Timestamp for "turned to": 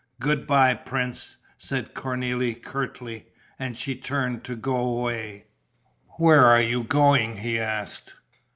3.95-4.55